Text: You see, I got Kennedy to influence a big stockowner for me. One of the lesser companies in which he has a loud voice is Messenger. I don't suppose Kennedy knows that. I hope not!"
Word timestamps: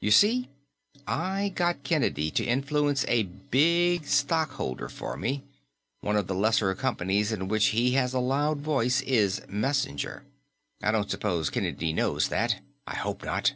You 0.00 0.12
see, 0.12 0.48
I 1.08 1.48
got 1.56 1.82
Kennedy 1.82 2.30
to 2.30 2.44
influence 2.44 3.04
a 3.08 3.24
big 3.24 4.02
stockowner 4.04 4.88
for 4.88 5.16
me. 5.16 5.42
One 6.02 6.14
of 6.14 6.28
the 6.28 6.36
lesser 6.36 6.72
companies 6.76 7.32
in 7.32 7.48
which 7.48 7.70
he 7.74 7.94
has 7.94 8.14
a 8.14 8.20
loud 8.20 8.60
voice 8.60 9.00
is 9.00 9.42
Messenger. 9.48 10.22
I 10.84 10.92
don't 10.92 11.10
suppose 11.10 11.50
Kennedy 11.50 11.92
knows 11.92 12.28
that. 12.28 12.60
I 12.86 12.94
hope 12.94 13.24
not!" 13.24 13.54